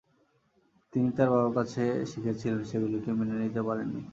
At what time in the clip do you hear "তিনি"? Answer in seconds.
0.93-1.09